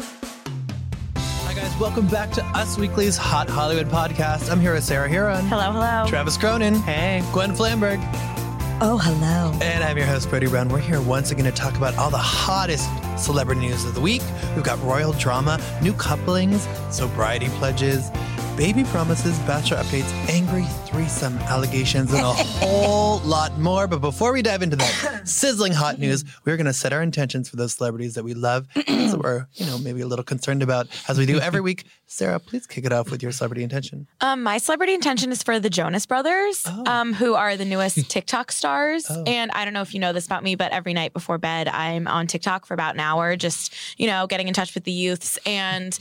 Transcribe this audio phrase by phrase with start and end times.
[0.00, 1.76] Hi, guys.
[1.78, 4.50] Welcome back to Us Weekly's Hot Hollywood podcast.
[4.50, 5.42] I'm here with Sarah Hearon.
[5.48, 6.06] Hello, hello.
[6.06, 6.74] Travis Cronin.
[6.76, 7.22] Hey.
[7.32, 7.98] Gwen Flamberg.
[8.80, 9.58] Oh, hello.
[9.60, 10.68] And I'm your host, Brody Brown.
[10.68, 14.22] We're here once again to talk about all the hottest celebrity news of the week.
[14.54, 18.10] We've got royal drama, new couplings, sobriety pledges,
[18.58, 23.86] baby promises, bachelor updates, angry threesome allegations, and a whole lot more.
[23.86, 27.48] But before we dive into that sizzling hot news, we're going to set our intentions
[27.48, 30.88] for those celebrities that we love, that we're, you know, maybe a little concerned about,
[31.06, 31.84] as we do every week.
[32.06, 34.08] Sarah, please kick it off with your celebrity intention.
[34.20, 38.50] Um, my celebrity intention is for the Jonas Brothers, um, who are the newest TikTok
[38.50, 39.08] stars.
[39.26, 41.68] And I don't know if you know this about me, but every night before bed,
[41.68, 44.90] I'm on TikTok for about an hour, just you know, getting in touch with the
[44.90, 45.38] youths.
[45.46, 45.96] And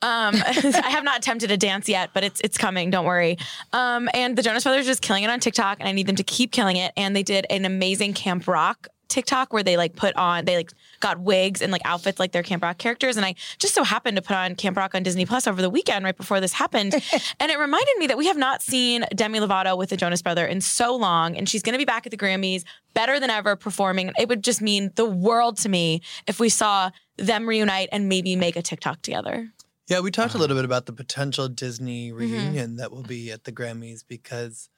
[0.00, 2.90] um, I have not attempted a dance yet, but it's it's coming.
[2.90, 3.38] Don't worry.
[3.72, 6.16] Um, and the Jonas Brothers are just killing it on TikTok, and I need them
[6.16, 6.92] to keep killing it.
[6.96, 10.70] And they did an amazing Camp Rock TikTok where they like put on they like
[11.00, 14.16] got wigs and like outfits like their Camp Rock characters and I just so happened
[14.16, 16.94] to put on Camp Rock on Disney Plus over the weekend right before this happened
[17.40, 20.46] and it reminded me that we have not seen Demi Lovato with the Jonas Brother
[20.46, 23.56] in so long and she's going to be back at the Grammys better than ever
[23.56, 28.08] performing it would just mean the world to me if we saw them reunite and
[28.08, 29.48] maybe make a TikTok together.
[29.88, 33.44] Yeah, we talked a little bit about the potential Disney reunion that will be at
[33.44, 34.68] the Grammys because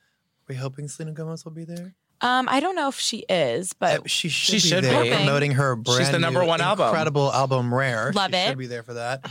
[0.48, 1.94] we're we hoping Selena Gomez will be there?
[2.22, 5.02] Um, I don't know if she is, but Uh, she should She be should there
[5.02, 5.10] be.
[5.10, 6.86] promoting her brand She's the number new, one album.
[6.88, 8.12] incredible album Rare.
[8.12, 8.48] Love she it.
[8.50, 9.28] should be there for that.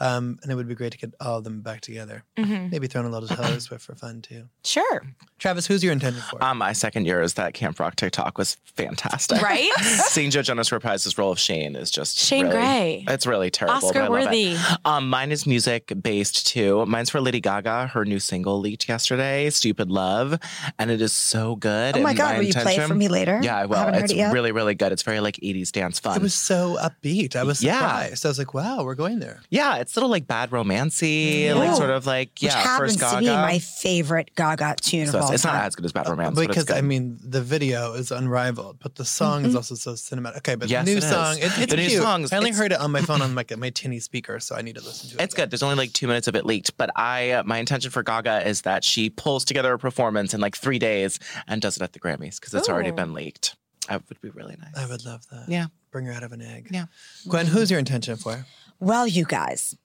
[0.00, 2.24] Um, and it would be great to get all of them back together.
[2.38, 2.70] Mhm.
[2.70, 4.48] Maybe throw in a little Taylor Swift for fun too.
[4.64, 5.02] sure,
[5.38, 6.42] Travis, who's your intention for?
[6.42, 9.40] Um, my second year is that Camp Rock TikTok was fantastic.
[9.42, 9.70] right?
[10.08, 13.04] Seeing Joe Jonas reprise his role of Shane is just Shane really- Gray.
[13.08, 13.86] It's really terrible.
[13.88, 14.56] Oscar worthy.
[14.84, 16.84] Um, mine is music based too.
[16.86, 17.88] Mine's for Lady Gaga.
[17.88, 20.38] Her new single leaked yesterday, "Stupid Love,"
[20.78, 21.96] and it is so good.
[21.96, 23.40] Oh my and God, will you play it for me later?
[23.42, 23.76] Yeah, I I will.
[23.76, 24.92] haven't it's it really, really good.
[24.92, 26.16] It's very like '80s dance fun.
[26.16, 27.36] it was so upbeat.
[27.36, 27.78] I was Yeah.
[27.78, 28.24] surprised.
[28.26, 29.40] I was like, wow, we're going there.
[29.50, 32.98] yeah, it's little like bad romancy, like sort of like yeah, Which yeah, happens first
[33.14, 33.20] to Gaga.
[33.20, 35.34] be my favorite Gaga tune So of all time.
[35.34, 36.76] it's not as good as bad romance, but it's because good.
[36.76, 40.38] I mean, the video is unrivaled, but the song is also so cinematic.
[40.38, 41.10] Okay, but Yes, the new it is.
[41.10, 42.02] song, it, it's The new cute.
[42.02, 44.62] songs, I only heard it on my phone on like my tinny speaker, so I
[44.62, 45.22] need to listen to it.
[45.24, 45.50] It's good.
[45.50, 48.46] There's only like two minutes of it leaked, but I uh, my intention for Gaga
[48.48, 51.18] is that she pulls together a performance in like three days
[51.48, 53.56] and does it at the Grammys because it's already been leaked.
[53.88, 54.76] That would be really nice.
[54.76, 55.48] I would love that.
[55.48, 55.66] Yeah.
[55.90, 56.68] Bring her out of an egg.
[56.70, 56.84] Yeah.
[57.28, 58.46] Gwen, who's your intention for?
[58.80, 59.76] Well, you guys,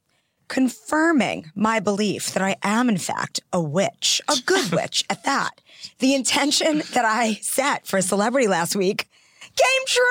[0.48, 5.62] confirming my belief that I am, in fact, a witch, a good witch at that.
[6.00, 9.10] The intention that I set for a celebrity last week
[9.42, 10.04] came true.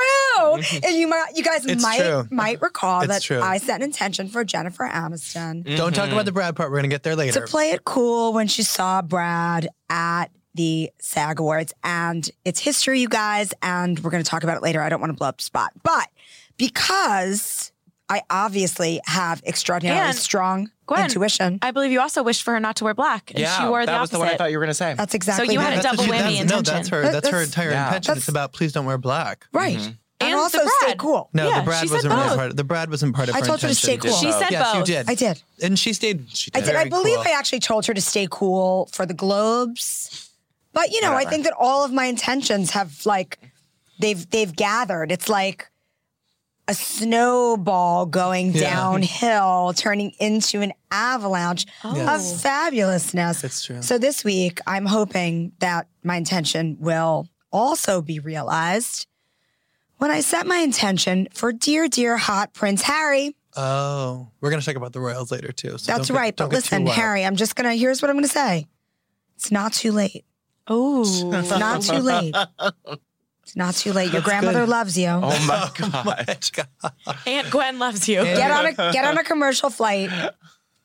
[0.62, 0.84] Mm-hmm.
[0.84, 2.26] and you might, you guys It's might true.
[2.30, 3.40] might recall It's that true.
[3.40, 6.70] I set an intention for Jennifer Aniston Don't talk about the Brad part.
[6.70, 7.32] We're gonna get there later.
[7.32, 7.50] to later.
[7.50, 11.72] play it cool when she saw Brad at the SAG Awards.
[11.82, 14.80] And it's history, you guys, and we're going to talk about it later.
[14.80, 15.72] I don't want to blow up the spot.
[15.82, 16.08] But
[16.56, 17.72] because
[18.08, 22.60] I obviously have extraordinarily And strong Gwen, intuition, I believe you also wished for her
[22.60, 24.50] not to wear black, and yeah, she wore that the was the one I thought
[24.50, 24.92] you were gonna say.
[24.94, 27.02] that's exactly So you had what a double what she- whammy that's, No, that's her.
[27.02, 27.86] That- That's her entire Yeah.
[27.86, 28.10] intention.
[28.10, 29.46] That's- It's about please don't wear black.
[29.52, 29.78] Right.
[29.78, 29.92] Mm-hmm.
[30.20, 31.28] And, And also the stay cool.
[31.32, 32.50] No, Yeah, the Brad wasn't really part.
[32.50, 33.50] Of, the Brad wasn't part of her intention.
[33.50, 34.16] I her told her to stay cool.
[34.16, 34.86] She said yes, you both.
[34.86, 35.10] did.
[35.10, 35.42] I did.
[35.62, 36.26] and she stayed.
[36.32, 36.66] She I did.
[36.66, 36.76] did.
[36.76, 37.24] I believe cool.
[37.26, 40.30] I actually told her to stay cool for the Globes.
[40.72, 43.38] But you know, I think that all of my intentions have like
[43.98, 45.10] they've they've gathered.
[45.12, 45.68] It's like
[46.66, 53.44] a snowball going downhill, turning into an avalanche of fabulousness.
[53.44, 53.82] It's true.
[53.82, 59.06] So this week, I'm hoping that my intention will also be realized
[59.98, 63.36] when I set my intention for dear, dear hot Prince Harry.
[63.56, 65.78] Oh, we're gonna talk about the royals later too.
[65.78, 66.36] so That's don't get- right.
[66.36, 66.86] But listen.
[66.86, 67.74] Harry, I'm just gonna.
[67.74, 68.66] Here's what I'm gonna say.
[69.36, 70.24] It's not too late.
[70.66, 72.34] Oh, It's not too late.
[73.44, 74.04] It's not too late.
[74.12, 74.68] Your That's grandmother good.
[74.68, 75.06] loves you.
[75.08, 76.04] Oh my Oh god.
[76.04, 77.16] my God.
[77.26, 78.22] Aunt Gwen loves you.
[78.22, 80.10] Get on a get on a commercial flight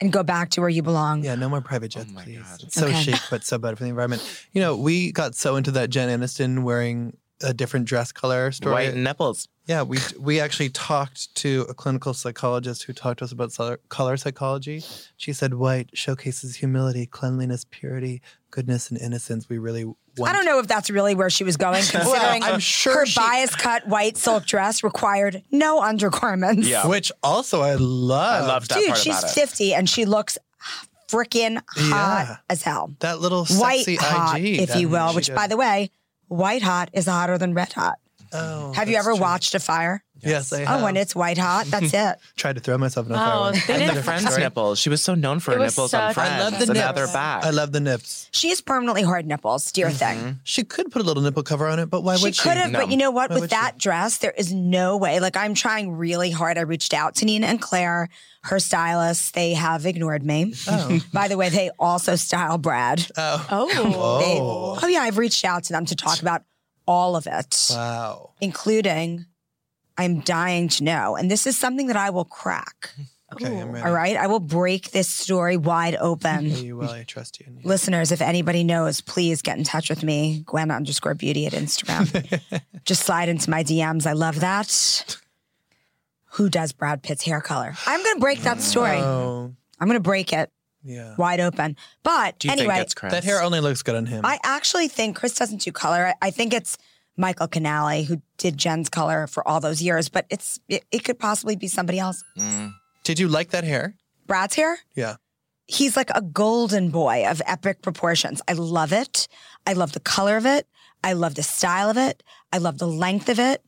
[0.02, 1.24] and go back to where you belong.
[1.24, 2.40] Yeah, no more private jets, Oh my please.
[2.40, 2.64] God.
[2.64, 3.02] It's so Okay.
[3.02, 4.22] chic, but so bad for the environment.
[4.54, 8.74] You know, we got so into that Jen Aniston wearing a different dress color story.
[8.74, 9.48] White nipples.
[9.66, 13.80] Yeah, we we actually talked to a clinical psychologist who talked to us about color,
[13.90, 14.84] color psychology.
[15.18, 18.22] She said white showcases humility, cleanliness, purity,
[18.52, 19.48] goodness, and innocence.
[19.48, 19.98] We really want.
[20.22, 23.20] I don't know if that's really where she was going, considering I'm sure her she-
[23.20, 26.68] bias cut white silk dress required no undergarments.
[26.68, 26.88] Yeah.
[26.88, 28.44] Which also I love.
[28.44, 29.40] I loved that Dude, part she's about it.
[29.40, 30.38] 50 and she looks
[31.08, 32.38] freaking hot Yeah.
[32.50, 32.94] as hell.
[33.00, 35.36] that little White sexy hot, IG, if you will, which did.
[35.36, 35.90] by the way,
[36.30, 37.96] white hot is hotter than red hot.
[38.34, 39.20] oh, Have you ever true.
[39.22, 40.04] watched a fire?
[40.22, 40.82] Yes, I have.
[40.82, 42.18] Oh, when it's white hot, that's it.
[42.36, 43.40] tried to throw myself in a Oh, fire.
[43.40, 43.68] once.
[43.68, 44.42] they And didn't- the Friends Story.
[44.42, 44.80] nipples.
[44.80, 46.32] She was so known for It her was nipples on such- Friends.
[46.32, 46.96] I love the and now nips.
[46.96, 47.44] they're back.
[47.46, 48.28] I love the nips.
[48.32, 49.96] She has permanently hard nipples, dear mm-hmm.
[50.24, 50.40] thing.
[50.44, 52.42] She could put a little nipple cover on it, but why would She would she?
[52.44, 52.80] could have, No.
[52.80, 53.30] but you know what?
[53.30, 53.56] Why With would she?
[53.56, 55.20] that dress, there is no way.
[55.20, 56.58] Like I'm trying really hard.
[56.58, 58.10] I reached out to Nina and Claire,
[58.44, 59.32] her stylists.
[59.32, 60.54] They have ignored me.
[60.68, 61.00] Oh.
[61.14, 63.06] By the way, they also style Brad.
[63.18, 63.48] Oh.
[63.52, 63.68] Oh,
[64.20, 64.80] They- Oh.
[64.82, 66.44] oh yeah, I've reached out to them to talk about
[66.88, 68.32] all of it, Wow.
[68.42, 69.26] including
[70.00, 71.16] I'm dying to know.
[71.16, 72.92] And this is something that I will crack.
[73.34, 73.86] Okay, I'm ready.
[73.86, 74.16] All right.
[74.16, 76.46] I will break this story wide Yeah, open.
[76.50, 76.90] you will.
[76.90, 77.46] I trust you.
[77.64, 82.42] Listeners, if anybody knows, please get in touch with me, Gwen underscore beauty at Instagram.
[82.86, 84.08] Just slide into my DMs.
[84.08, 85.18] I love that.
[86.34, 87.76] Who does Brad Pitt's hair color?
[87.86, 88.98] I'm going to break that story.
[88.98, 90.52] Oh, I'm going to break it
[90.84, 91.16] yeah.
[91.18, 91.76] wide open.
[92.04, 93.12] But Do you anyway, think it's Chris?
[93.12, 94.26] That hair only looks good on him.
[94.26, 96.08] I actually think Chris doesn't do color.
[96.22, 96.78] I, I think it's
[97.20, 101.20] Michael Canale who did Jen's color for all those years, but it's it, it could
[101.20, 102.24] possibly be somebody else.
[102.38, 102.74] Mm.
[103.04, 103.96] Did you like that hair?
[104.26, 104.80] Brad's hair?
[104.96, 105.18] Yeah.
[105.68, 108.42] He's like a golden boy of epic proportions.
[108.48, 109.28] I love it.
[109.68, 110.68] I love the color of it.
[111.04, 112.24] I love the style of it.
[112.52, 113.64] I love the length of it.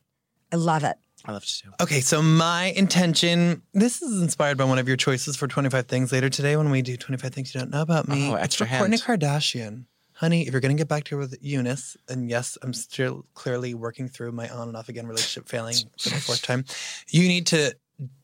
[0.51, 0.97] I love it.
[1.25, 1.71] I love to.
[1.81, 6.11] Okay, so my intention, this is inspired by one of your choices for 25 things
[6.11, 8.31] later today when we do 25 things you don't know about me.
[8.31, 9.03] Oh, it's extra for Kourtney.
[9.03, 9.85] Kardashian.
[10.21, 13.73] Honey, if you're going to get back to with Younes, and yes, I'm still clearly
[13.73, 16.63] working through my on and off again relationship failing for the fourth time,
[17.09, 17.75] you need to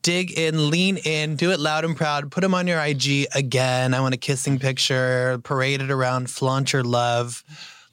[0.02, 3.94] dig in, lean in, do it loud and proud, put them on your IG again.
[3.94, 7.42] I want a kissing picture, parade it around, flaunt your love.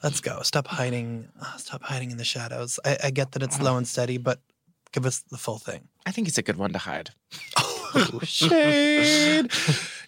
[0.04, 0.44] Let's go.
[0.44, 1.28] Stop hiding.
[1.42, 2.80] uh, stop hiding in the shadows.
[2.86, 4.40] I, I get that it's low and steady, but
[4.92, 5.88] give us the full thing.
[6.06, 7.10] I think he's a good one to hide.
[7.98, 9.50] Oh, shade.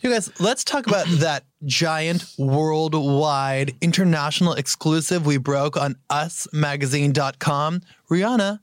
[0.02, 7.82] You guys, let's talk about that giant worldwide international exclusive we broke on usmagazine.com.
[8.10, 8.60] Rihanna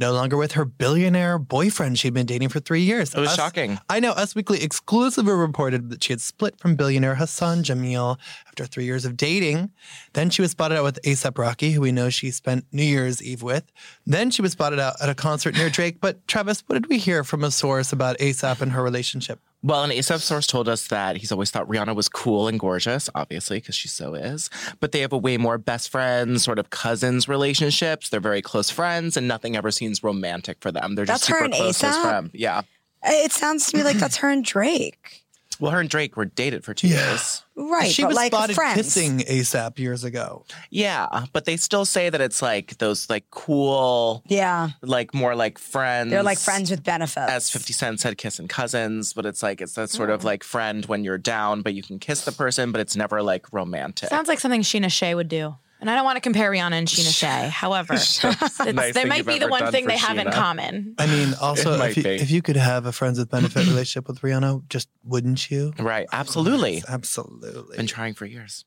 [0.00, 3.14] no longer with her billionaire boyfriend she'd been dating for three years.
[3.14, 3.78] It was Us- shocking.
[3.90, 4.12] I know.
[4.12, 8.18] Us Weekly exclusively reported that she had split from billionaire Hassan Jameel
[8.48, 9.70] after three years of dating.
[10.14, 13.22] Then she was spotted out with ASAP Rocky, who we know she spent New Year's
[13.22, 13.70] Eve with.
[14.06, 16.00] Then she was spotted out at a concert near Drake.
[16.00, 19.38] But Travis, what did we hear from a source about ASAP and her relationship?
[19.62, 23.10] Well, an ASAP source told us that he's always thought Rihanna was cool and gorgeous,
[23.14, 24.48] obviously, because she so is.
[24.80, 28.08] But they have a way more best friends, sort of cousins relationships.
[28.08, 30.94] They're very close friends, and nothing ever seems romantic for them.
[30.94, 32.30] They're just That's her super and close his A$AP?
[32.32, 32.62] Yeah.
[33.04, 35.24] It sounds to me like that's her and Drake.
[35.60, 37.10] Well, her and Drake were dated for two Yeah.
[37.10, 37.42] years.
[37.54, 37.90] Right.
[37.90, 38.76] she but was like spotted friends.
[38.76, 40.44] kissing ASAP years ago.
[40.70, 44.70] Yeah, but they still say that it's like those like cool, Yeah.
[44.82, 46.10] like more like friends.
[46.10, 47.30] They're like friends with benefits.
[47.30, 50.14] As 50 Cent said, kissing cousins, but it's like it's that sort Oh.
[50.14, 50.24] of mm.
[50.24, 53.52] like friend when you're down, but you can kiss the person, but it's never like
[53.52, 54.08] romantic.
[54.08, 55.56] sounds like something Scheana Shay would do.
[55.80, 57.48] And I don't want to compare Rihanna and Scheana Shay.
[57.48, 60.94] However, it's, Nice they might be the one thing for they have in common.
[60.98, 64.20] I mean, also, if you, if you could have a friends with benefit relationship with
[64.20, 65.72] Rihanna, just wouldn't you?
[65.78, 66.82] right, absolutely.
[66.86, 67.76] Absolutely.
[67.76, 68.64] Been trying for years.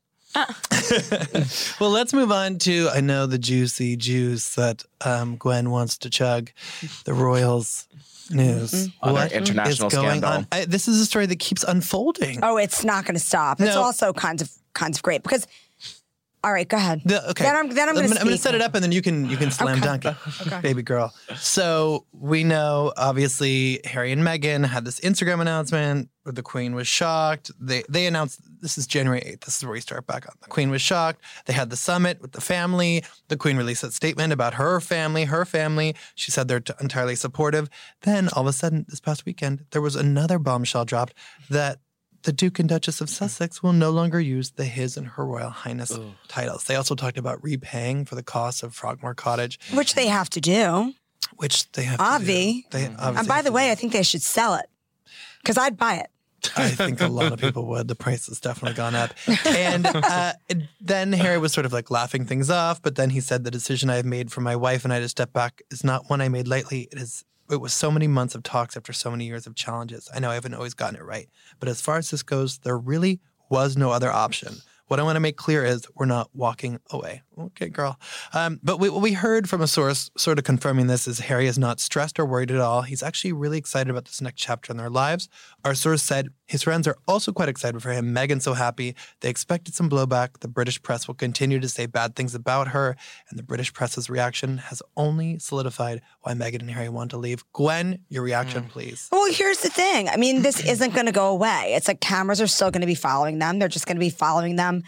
[1.80, 6.10] well, let's move on to I know the juicy juice that um, Gwen wants to
[6.10, 6.50] chug,
[7.04, 7.86] the Royals
[8.30, 8.88] news.
[9.00, 10.30] Other What international is going scandal.
[10.30, 10.46] on?
[10.50, 12.40] I, this is a story that keeps unfolding.
[12.42, 13.60] Oh, it's not going to stop.
[13.60, 15.46] It's also kinds of kinds of great because
[16.44, 17.00] All right, go ahead.
[17.06, 17.44] The- okay.
[17.44, 19.38] Then I'm then I'm to I'm gonna set it up and then you can you
[19.38, 20.14] can slam dunk it,
[20.62, 21.14] baby girl.
[21.36, 26.86] So we know obviously Harry and Meghan had this Instagram announcement where the Queen was
[26.86, 27.50] shocked.
[27.58, 29.40] They they announced this is January 8th.
[29.46, 30.34] This is where we start back on.
[30.42, 31.22] The Queen was shocked.
[31.46, 33.04] They had the summit with the family.
[33.28, 35.94] The Queen released a statement about her family, her family.
[36.14, 37.70] She said they're t- entirely supportive.
[38.02, 41.14] Then all of a sudden, this past weekend, there was another bombshell dropped
[41.48, 41.78] that
[42.24, 45.50] the Duke and Duchess of Sussex will no longer use the His and Her Royal
[45.50, 45.96] Highness
[46.28, 46.64] titles.
[46.64, 50.40] They also talked about repaying for the cost of Frogmore Cottage, Which they have to
[50.40, 50.94] do.
[51.36, 51.98] which they have.
[51.98, 52.66] to Avi.
[52.70, 52.78] do.
[52.78, 53.70] They And by the way.
[53.70, 54.66] I think they should sell it
[55.42, 56.10] because I'd buy it.
[56.58, 57.88] I think a lot of people would.
[57.88, 59.14] The price has definitely gone up.
[59.46, 63.20] And uh, it- then Harry was sort of like laughing things off, but then he
[63.20, 65.82] said the decision I have made for my wife and I to step back is
[65.84, 66.88] not one I made lightly.
[66.92, 67.24] It is.
[67.54, 70.08] It was so many months of talks after so many years of challenges.
[70.12, 71.28] I know I haven't always gotten it right,
[71.60, 74.56] but as far as this goes, there really was no other option.
[74.86, 77.22] What I want to make clear is we're not walking away.
[77.38, 77.98] Okay, girl.
[78.32, 81.46] Um, but we, what we heard from a source sort of confirming this is Harry
[81.46, 82.82] is not stressed or worried at all.
[82.82, 85.28] He's actually really excited about this next chapter in their lives.
[85.64, 88.14] Our source said his friends are also quite excited for him.
[88.14, 88.94] Meghan's so happy.
[89.20, 90.40] They expected some blowback.
[90.40, 92.96] The British press will continue to say bad things about her,
[93.30, 97.42] and the British press's reaction has only solidified why Meghan and Harry want to leave.
[97.52, 99.08] Gwen, your reaction, please.
[99.10, 100.08] Well, here's the thing.
[100.08, 101.72] I mean, this isn't going to go away.
[101.74, 103.58] It's like cameras are still going to be following them.
[103.58, 104.83] They're just going to be following them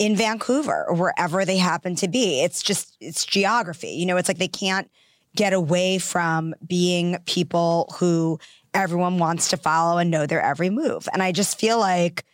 [0.00, 2.40] in Vancouver or wherever they happen to be.
[2.40, 3.90] It's just, it's geography.
[3.90, 4.90] You know, it's like they can't
[5.36, 8.40] get away from being people who
[8.72, 11.06] everyone wants to follow and know their every move.
[11.12, 12.24] And I just feel like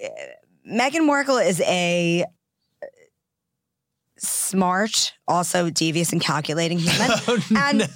[0.00, 0.08] eh,
[0.66, 2.24] Meghan Markle is a
[2.80, 2.86] uh,
[4.16, 7.10] smart, also devious and calculating human.
[7.56, 7.90] and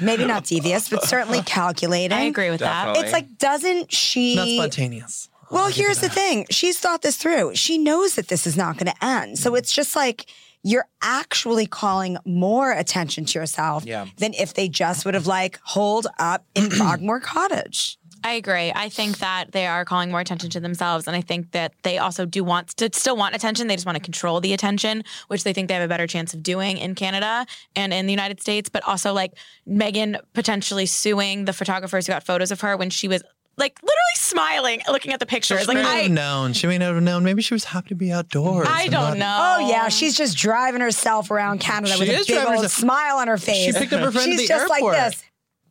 [0.00, 2.16] maybe not devious, but certainly calculating.
[2.16, 2.96] I agree with that.
[2.96, 4.34] It's like, doesn't she?
[4.34, 5.28] Not spontaneous.
[5.50, 6.46] Well, oh, I'll give you here's the thing.
[6.50, 7.54] She's thought this through.
[7.54, 9.38] She knows that this is not going to end.
[9.38, 10.26] So it's just like
[10.62, 14.06] you're actually calling more attention to yourself Yeah.
[14.16, 17.96] than if they just would have like holed up in Frogmore Cottage.
[18.24, 18.72] I agree.
[18.74, 21.98] I think that they are calling more attention to themselves, and I think that they
[21.98, 23.68] also do want to still want attention.
[23.68, 26.34] They just want to control the attention, which they think they have a better chance
[26.34, 28.68] of doing in Canada and in the United States.
[28.68, 29.34] But also, like
[29.68, 33.22] Meghan potentially suing the photographers who got photos of her when she was
[33.58, 35.60] like literally smiling, looking at the pictures.
[35.62, 36.52] She Like may not I, have known.
[36.54, 37.24] She may not have known.
[37.24, 38.66] Maybe she was happy to be outdoors.
[38.70, 39.64] I don't not- know.
[39.64, 42.62] Oh yeah, she's just driving herself around Canada She with a is big driving old
[42.64, 43.66] herself- smile on her face.
[43.66, 44.94] She picked up her friend at She's the just airport.
[44.94, 45.24] like this.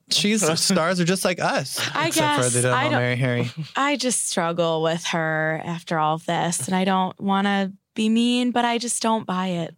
[0.10, 1.80] She's stars are just like us.
[1.94, 2.54] I except for guess.
[2.54, 3.52] they don't I all don't- marry Harry.
[3.76, 8.08] I just struggle with her after all of this, and I don't want to be
[8.10, 9.76] mean, but I just don't buy it.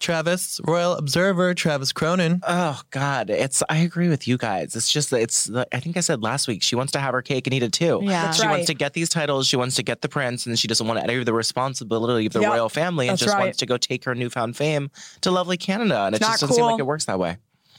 [0.00, 2.40] Travis, Royal Observer, Travis Cronin.
[2.46, 3.62] Oh God, it's.
[3.68, 4.76] I agree with you guys.
[4.76, 5.50] It's just that it's.
[5.72, 7.72] I think I said last week she wants to have her cake and eat it
[7.72, 8.00] too.
[8.02, 8.24] Yeah.
[8.26, 8.50] That's she right.
[8.52, 9.46] wants to get these titles.
[9.46, 12.32] She wants to get the prince, and she doesn't want any of the responsibility of
[12.32, 12.50] the Yep.
[12.50, 13.44] royal family, and That's just right.
[13.44, 14.90] wants to go take her newfound fame
[15.22, 16.04] to lovely Canada.
[16.04, 17.38] And it Not just doesn't seem like it works that way.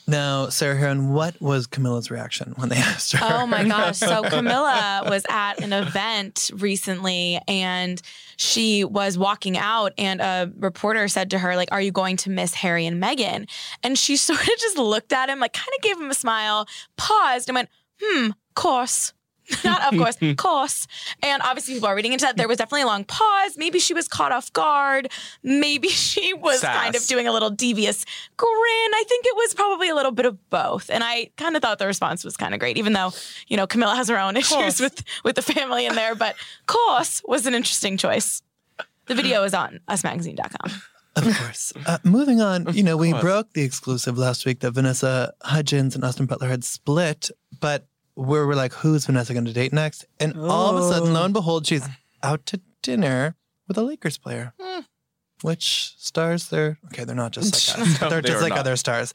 [0.10, 3.20] Now, Sarah Hearon, what was Camilla's reaction when they asked her?
[3.22, 3.98] Oh my gosh.
[3.98, 8.02] So Camilla was at an event recently and
[8.38, 12.30] she was walking out and a reporter said to her like are you going to
[12.30, 13.50] miss Harry and Meghan?
[13.84, 16.68] And she sort of just looked at him like kind of gave him a smile,
[16.98, 17.70] paused and went,
[18.02, 19.14] "Hmm, course."
[19.64, 20.88] Not of course, course.
[21.24, 22.38] And obviously people are reading into that.
[22.38, 23.58] There was definitely a long pause.
[23.58, 25.12] Maybe she was caught off guard.
[25.44, 28.06] Maybe she was kind of doing a little devious
[28.38, 28.50] grin.
[28.52, 30.90] I think it was probably a little bit of both.
[30.90, 33.12] And I kind of thought the response was kind of great, even though,
[33.48, 36.16] you know, Camilla has her own issues with with the family in there.
[36.16, 38.42] But course was an interesting choice.
[39.08, 40.82] The video is on usmagazine.com.
[41.16, 41.74] Of course.
[41.86, 46.04] Uh, moving on, you know, we broke the exclusive last week that Vanessa Hudgens and
[46.04, 47.30] Austin Butler had split,
[47.60, 47.88] but
[48.20, 50.06] we were like, who's Vanessa going to date next?
[50.20, 51.88] And all of a sudden, lo and behold, she's
[52.22, 53.36] out to dinner
[53.68, 54.54] with a Lakers player.
[54.60, 54.82] Hmm.
[55.42, 58.02] Which stars they're okay, they're not just like us.
[58.02, 58.60] No, they're they just like not.
[58.60, 59.14] other stars.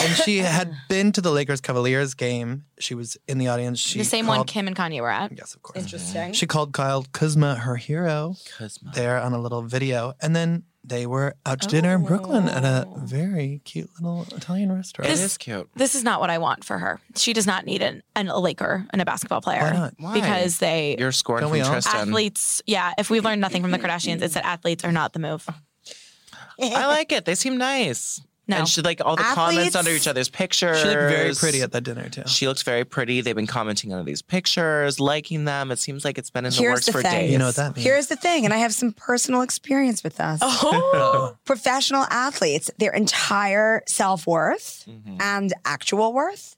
[0.00, 2.66] And she had been to the Lakers Cavaliers game.
[2.78, 3.80] She was in the audience.
[3.80, 5.32] She the same one Kim and Kanye were at.
[5.36, 5.82] Yes, of course.
[5.82, 6.32] Interesting.
[6.32, 8.92] She called Kyle Kuzma her hero Kuzma.
[8.94, 10.12] there on a little video.
[10.22, 12.94] And then they were out to dinner in Brooklyn at a Oh.
[12.98, 15.10] very cute little Italian restaurant.
[15.10, 15.68] This- is cute.
[15.74, 17.00] This is not what I want for her.
[17.16, 19.62] She does not need an, an a Laker and a basketball player.
[19.62, 19.94] Why not?
[19.98, 20.12] Why?
[20.14, 21.72] Because they You're scoring Don't from we all?
[21.72, 22.08] Tristan.
[22.08, 25.18] athletes, yeah, if we've learned nothing from the Kardashians, it's that athletes are not the
[25.20, 25.48] move.
[26.60, 27.24] I like it.
[27.24, 28.20] They seem nice.
[28.46, 28.58] No.
[28.58, 30.78] And she like all the Athletes- comments under each other's pictures.
[30.80, 32.24] She looked very pretty at that dinner too.
[32.26, 33.20] She looks very pretty.
[33.22, 35.70] They've been commenting on these pictures, liking them.
[35.70, 37.12] It seems like it's been in the Here's works the for thing.
[37.12, 37.32] days.
[37.32, 37.84] You know what that means?
[37.86, 40.40] Here's the thing, and I have some personal experience with this.
[40.42, 45.16] Oh, Professional athletes, their entire self worth Mm-hmm.
[45.20, 46.56] and actual worth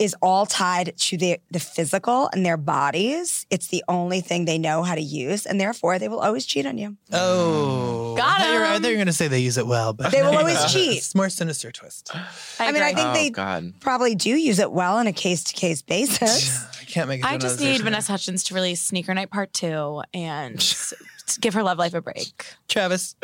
[0.00, 3.46] is all tied to the, the physical and their bodies.
[3.50, 6.64] It's the only thing they know how to use, and therefore they will always cheat
[6.66, 6.96] on you.
[7.12, 8.82] Oh, Got I thought you were- I him.
[8.82, 10.96] thought you were going to say they use it well, but They will always cheat.
[10.98, 12.10] It's more sinister twist.
[12.58, 13.74] I, mean, I think Oh, they God.
[13.80, 16.64] probably do use it well on a case to case basis.
[16.90, 17.24] I can't make.
[17.24, 17.90] a I just need generalization there.
[17.92, 20.76] Vanessa Hudgens to release Sneaker Night Part Two and
[21.40, 22.44] give her love life a break.
[22.68, 23.14] Travis,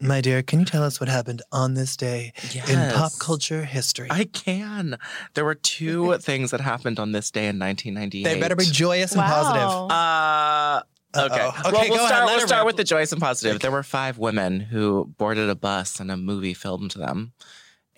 [0.00, 2.32] my dear, can you tell us what happened on this day
[2.68, 4.08] in pop culture history?
[4.10, 4.98] I can.
[5.34, 8.24] There were two things that happened on this day in 1998.
[8.24, 9.90] they better be joyous and positive.
[9.90, 10.82] Uh,
[11.16, 11.40] okay.
[11.40, 11.68] Uh-oh.
[11.68, 12.26] Okay, well, go we'll start.
[12.26, 13.60] let We'll start with the joyous and positive.
[13.60, 17.32] There were five women who boarded a bus and a movie filmed them,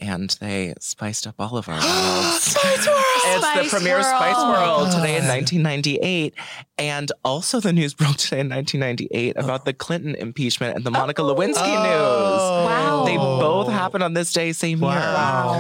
[0.01, 2.43] and they spiced up all of our worlds.
[2.43, 3.05] Spice World.
[3.17, 6.35] It's the Spice premiere Spice World today in 1998.
[6.81, 11.23] And also the news broke today in 1998 about the Clinton impeachment and the Monica
[11.23, 12.65] Lewinsky Oh.
[12.67, 13.05] Wow.
[13.05, 14.93] They both happened on this day, same Wow.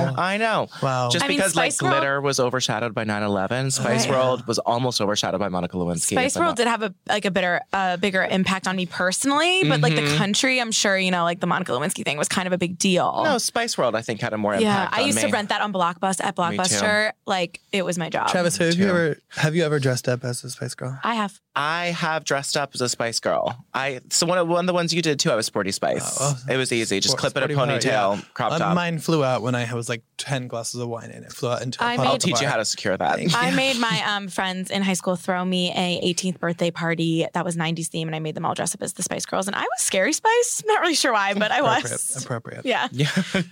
[0.05, 0.15] year.
[0.17, 0.69] I know.
[0.81, 1.09] Wow.
[1.11, 4.11] Just I mean, because like World- glitter was overshadowed by 9/11, Spice Right.
[4.11, 6.13] World was almost overshadowed by Monica Lewinsky.
[6.13, 9.65] Spice World not- did have a like a bitter, uh, bigger impact on me personally,
[9.69, 12.47] but like the country, I'm sure you know, like the Monica Lewinsky thing was kind
[12.47, 13.23] of a big deal.
[13.25, 14.89] No, Spice World I think had a more yeah.
[14.93, 16.37] I on used to rent that on Blockbuster at.
[16.37, 17.13] Blockbuster.
[17.27, 18.29] Like it was my job.
[18.29, 20.99] Travis, have you ever have you ever dressed up as a Spice Girl?
[21.03, 21.41] I have.
[21.57, 23.65] I have dressed up as a Spice Girl.
[23.75, 25.31] I so one of one of the ones you did too.
[25.31, 26.17] I was Sporty Spice.
[26.21, 27.01] Oh, it was easy.
[27.01, 28.21] Just Sport- clip it a ponytail, part, yeah.
[28.35, 28.75] crop top.
[28.75, 31.63] Mine flew out when I was like ten glasses of wine and it flew out
[31.63, 31.83] into.
[31.83, 33.19] a I made- I'll at the teach you how to secure that.
[33.35, 37.45] I made my um, friends in high school throw me a 18th birthday party that
[37.45, 39.57] was 90s theme, and I made them all dress up as the Spice Girls, and
[39.57, 40.63] I was Scary Spice.
[40.67, 41.93] Not really sure why, but I Appropriate.
[41.93, 42.23] was.
[42.25, 42.65] Appropriate.
[42.67, 42.89] Yeah.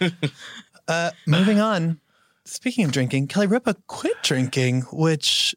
[0.88, 2.00] Uh, moving on.
[2.44, 5.54] Speaking of drinking, Kelly Ripa quit drinking, which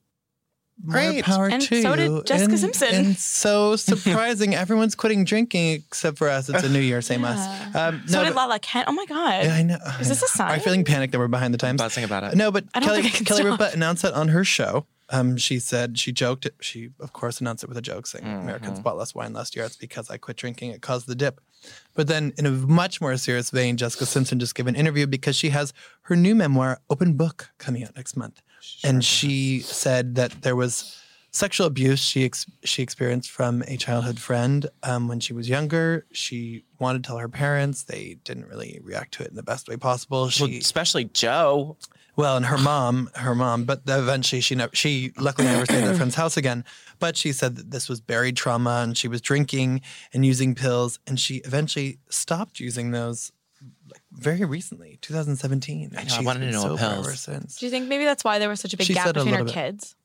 [0.83, 1.23] more Great.
[1.25, 2.25] power And to so did.
[2.25, 2.87] Jessica And- Simpson.
[2.95, 6.49] And so surprising, everyone's quitting drinking except for us.
[6.49, 7.39] It's a new year, same us.
[7.75, 8.87] Um, So no, did but- Lala Kent.
[8.87, 9.43] Oh my God.
[9.43, 9.77] Yeah, I know.
[9.99, 10.49] Is this a sign?
[10.51, 11.79] Are you feeling panicked that we're behind the times?
[11.81, 12.35] Buzzing about it.
[12.35, 13.59] No, but Kelly, think I can Kelly stop.
[13.59, 14.85] Ripa announced it on her show.
[15.11, 16.45] Um, she said she joked.
[16.45, 18.41] It, she of course announced it with a joke, saying Mm-hmm.
[18.41, 19.65] Americans bought less wine last year.
[19.65, 20.71] It's because I quit drinking.
[20.71, 21.41] It caused the dip.
[21.95, 25.35] But then, in a much more serious vein, Jessica Simpson just gave an interview because
[25.35, 25.73] she has
[26.03, 28.41] her new memoir, Open Book, coming out next month,
[28.83, 30.99] and she said that there was
[31.31, 36.05] sexual abuse she ex- she experienced from a childhood friend um, when she was younger.
[36.11, 37.83] She wanted to tell her parents.
[37.83, 40.29] They didn't really react to it in the best way possible.
[40.29, 41.77] She Well, especially Joe.
[42.19, 45.85] Well, and her mom, her mom, but eventually she never, she luckily never stayed at
[45.85, 46.65] their friend's house again.
[46.99, 49.79] But she said that this was buried trauma and she was drinking
[50.11, 50.99] and using pills.
[51.07, 53.31] And she eventually stopped using those
[53.89, 55.79] like very recently, 2017.
[55.79, 57.07] I And know, I she's wanted to been know what sober pills.
[57.07, 57.55] ever since.
[57.55, 59.45] Do you think maybe that's why there was such a big She gap between her
[59.45, 59.53] bit.
[59.53, 59.95] kids?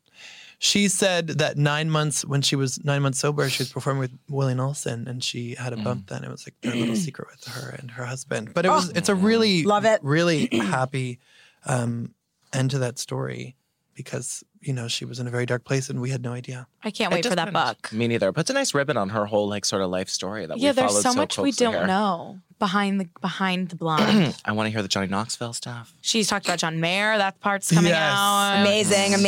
[0.60, 4.12] She said that nine months, when she was nine months sober, she was performing with
[4.30, 6.10] Willie Nelson and she had a bump mm.
[6.10, 6.22] then.
[6.22, 8.54] It was like their little secret with her and her husband.
[8.54, 8.76] But it oh.
[8.76, 9.98] was, it's a really, Love it.
[10.04, 11.18] really happy
[11.66, 12.14] um,
[12.52, 13.56] end to that story
[13.94, 16.66] because, you know, she was in a very dark place and we had no idea.
[16.82, 17.92] I can't wait for that didn't- book.
[17.92, 18.32] Me neither.
[18.32, 20.60] Puts a nice ribbon on her whole like sort of life story that we've got
[20.60, 20.64] to do.
[20.64, 21.86] Yeah, we there's followed so much we don't here.
[21.86, 24.34] know behind the behind the blonde.
[24.44, 25.92] I want to hear the Johnny Knoxville stuff.
[26.00, 27.18] She's talked about John Mayer.
[27.18, 28.12] That part's coming Yes.
[28.16, 28.60] out.
[28.60, 29.20] Amazing, mm-hmm.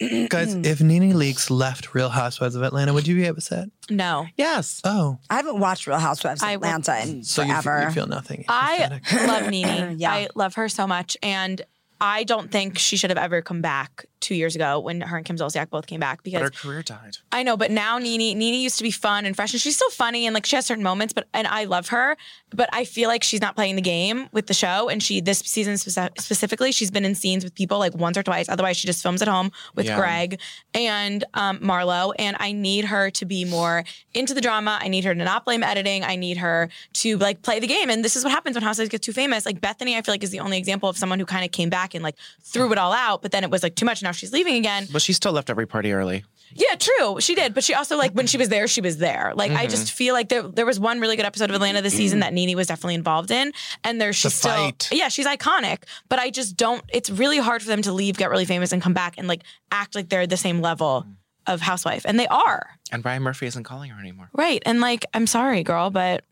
[0.00, 0.26] amazing.
[0.28, 3.68] Guys, if Nene Leakes left Real Housewives of Atlanta, would you be upset?
[3.88, 4.80] No, Yes.
[4.84, 7.78] Oh, I haven't watched Real Housewives of I will- Atlanta in so you, forever.
[7.78, 8.44] f- you feel nothing.
[8.48, 9.96] I love Nene.
[9.98, 10.10] Yeah.
[10.12, 11.62] I love her so much, and
[12.00, 15.24] I don't think she should have ever come back two years ago when her and
[15.24, 17.16] Kim Zolciak both came back But because her career died.
[17.30, 19.90] I know, but now Nene Nene used to be fun and fresh, and she's still
[19.90, 21.12] funny and like she has certain moments.
[21.12, 22.16] But and I love her,
[22.50, 24.88] but I feel like she's not playing the game with the show.
[24.88, 28.22] And she this season speci- specifically, she's been in scenes with people like once or
[28.22, 28.48] twice.
[28.48, 29.96] Otherwise, she just films at home with Yeah.
[29.98, 30.40] Greg
[30.74, 32.12] and um, Marlo.
[32.18, 33.84] And I need her to be more
[34.14, 34.78] into the drama.
[34.80, 36.02] I need her to not blame editing.
[36.04, 37.90] I need her to like play the game.
[37.90, 39.46] And this is what happens when housewives get too famous.
[39.46, 41.70] Like Bethenny, I feel like is the only example of someone who kind of came
[41.70, 43.22] back and like threw it all out.
[43.22, 44.02] But then it was like too much.
[44.02, 44.86] Now she's leaving again.
[44.92, 46.24] But she still left every party early.
[46.54, 47.20] Yeah, true.
[47.20, 49.32] She did, but she also like when she was there, she was there.
[49.34, 49.70] Like I mm-hmm.
[49.70, 52.32] just feel like there there was one really good episode of Atlanta this season that
[52.32, 53.52] Nene was definitely involved in,
[53.84, 54.88] and there she's still fight.
[54.92, 55.82] yeah she's iconic.
[56.08, 56.82] But I just don't.
[56.88, 59.42] It's really hard for them to leave, get really famous, and come back and like
[59.70, 61.06] act like they're the same level
[61.46, 64.30] of housewife, and they are And Ryan Murphy isn't calling her anymore.
[64.32, 64.62] right.
[64.64, 66.24] And like I'm sorry, girl, but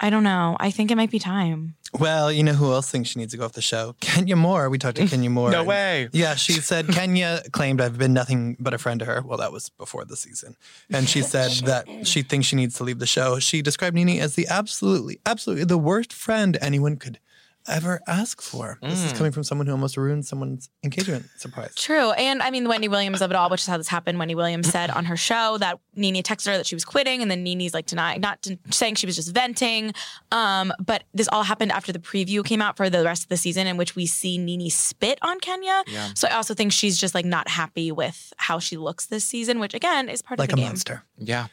[0.00, 0.56] I don't know.
[0.60, 1.76] I think it might be time.
[1.98, 3.94] Well, you know who else thinks she needs to go off the show?
[4.00, 4.68] Kenya Moore.
[4.68, 5.50] We talked to Kenya Moore.
[5.50, 6.08] No and- way.
[6.12, 9.22] Yeah, she said Kenya claimed I've been nothing but a friend to her.
[9.22, 10.56] Well, that was before the season.
[10.90, 13.38] And she said that she thinks she needs to leave the show.
[13.38, 17.20] She described Nene as the absolutely, absolutely the worst friend anyone could
[17.66, 18.78] ever ask for.
[18.82, 21.74] This is coming from someone who almost ruined someone's engagement surprise.
[21.74, 22.12] True.
[22.12, 24.18] And I mean, the Wendy Williams of it all, which is how this happened.
[24.18, 27.30] Wendy Williams said on her show that Nene texted her that she was quitting, and
[27.30, 29.92] then Nene's like denying, not de- saying she was just venting.
[30.30, 33.36] Um, but this all happened after the preview came out for the rest of the
[33.36, 35.82] season, in which we see Nene spit on Kenya.
[35.86, 36.10] Yeah.
[36.14, 39.58] So I also think she's just like not happy with how she looks this season,
[39.58, 40.64] which again is part Like of the game.
[40.64, 41.02] Like a monster.
[41.18, 41.46] Yeah.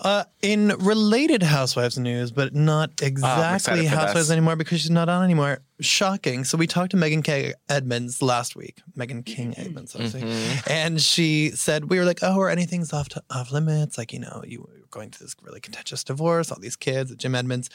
[0.00, 4.30] Uh, in related Housewives news, but not excited exactly for Housewives this.
[4.30, 5.58] anymore because she's not on anymore.
[5.80, 6.44] Shocking.
[6.44, 7.54] So we talked to Meghan K.
[7.68, 8.80] Edmonds last week.
[8.96, 10.22] Meghan King Edmonds, obviously.
[10.22, 10.70] Mm-hmm.
[10.70, 13.98] And she said, we were like, oh, are anything's off, to, off limits?
[13.98, 17.34] Like, you know, you were going through this really contentious divorce, all these kids, Jim
[17.34, 17.68] Edmonds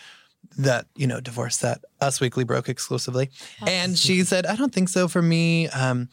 [0.57, 3.29] that you know divorce that us weekly broke exclusively
[3.65, 6.09] and she said i don't think so for me um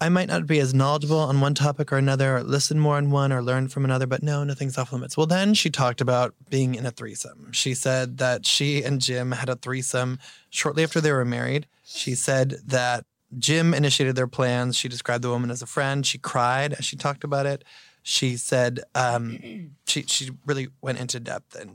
[0.00, 3.10] I might not be as knowledgeable on one topic or another, or listen more on
[3.10, 5.16] one or learn from another, but no, nothing's off limits.
[5.16, 7.52] Well, then she talked about being in a threesome.
[7.52, 10.18] She said that she and Jim had a threesome
[10.50, 11.66] shortly after they were married.
[11.84, 13.04] She said that
[13.38, 14.76] Jim initiated their plans.
[14.76, 16.04] She described the woman as a friend.
[16.06, 17.64] She cried as she talked about it.
[18.02, 21.70] She said um, she she really went into depth and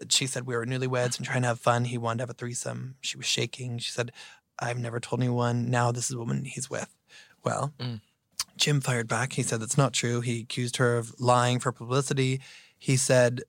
[0.00, 1.84] uh, she said we were newlyweds and trying to have fun.
[1.84, 2.96] He wanted to have a threesome.
[3.00, 3.78] She was shaking.
[3.78, 4.10] She said,
[4.58, 5.70] "I've never told anyone.
[5.70, 6.92] Now this is the woman he's with."
[7.44, 8.00] Well, mm.
[8.56, 9.32] Jim fired back.
[9.32, 10.20] He said that's not true.
[10.20, 12.40] He accused her of lying for publicity.
[12.76, 13.42] He said,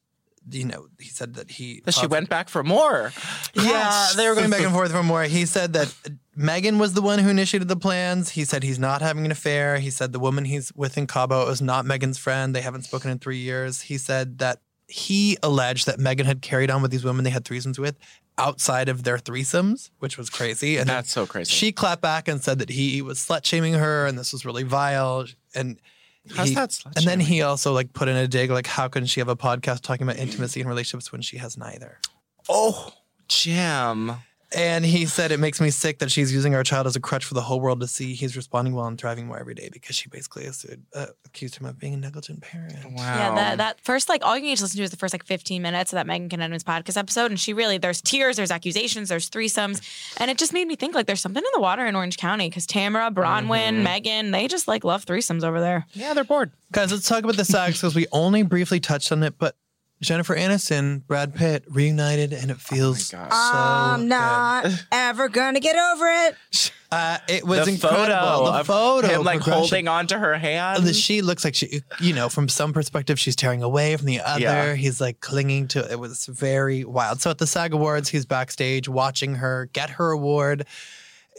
[0.49, 1.81] you know, he said that he.
[1.83, 3.11] But she went back for more.
[3.53, 5.23] yeah, they were going back and forth for more.
[5.23, 5.93] He said that
[6.37, 8.29] Meghan was the one who initiated the plans.
[8.29, 9.79] He said he's not having an affair.
[9.79, 12.55] He said the woman he's with in Cabo is not Meghan's friend.
[12.55, 13.81] They haven't spoken in three years.
[13.81, 17.43] He said that he alleged that Meghan had carried on with these women they had
[17.43, 17.95] threesomes with
[18.39, 20.77] outside of their threesomes, which was crazy.
[20.77, 21.51] And That's so crazy.
[21.51, 24.63] She clapped back and said that he was slut shaming her and this was really
[24.63, 25.25] vile.
[25.53, 25.79] And
[26.35, 28.87] How's he- that slut And then he also like put in a dig like, how
[28.87, 31.99] can she have a podcast talking about intimacy and relationships when she has neither?
[32.47, 32.93] oh,
[33.27, 34.13] Jim.
[34.51, 37.23] And he said it makes me sick that she's using our child as a crutch
[37.23, 38.15] for the whole world to see.
[38.15, 41.67] He's responding well and thriving more every day because she basically has uh, accused him
[41.67, 42.73] of being a negligent parent.
[42.85, 42.93] Wow.
[42.97, 45.23] Yeah, that, that first, like, all you need to listen to is the first, like,
[45.23, 47.29] 15 minutes of that Meghan King Edmonds podcast episode.
[47.29, 49.81] And she really, there's tears, there's accusations, there's threesomes.
[50.17, 52.49] And it just made me think, like, there's something in the water in Orange County
[52.49, 55.85] because Tamara, Braunwyn, Meghan, they just, like, love threesomes over there.
[55.93, 56.51] Yeah, they're bored.
[56.71, 59.55] Guys, let's talk about the SAGs because we only briefly touched on it, but
[60.01, 63.29] Jennifer Aniston, Brad Pitt reunited, and it feels gosh.
[63.31, 63.35] so.
[63.35, 66.35] I'm not ever gonna get over it.
[66.91, 67.99] Uh, it was the incredible.
[68.07, 69.59] photo the of photo him like progression.
[69.59, 70.83] holding onto her hand.
[70.83, 74.21] The- she looks like she, you know, from some perspective, she's tearing away from the
[74.21, 74.39] other.
[74.41, 74.73] Yeah.
[74.73, 75.99] He's like clinging to it.
[75.99, 77.21] was very wild.
[77.21, 80.65] So at the SAG Awards, he's backstage watching her get her award.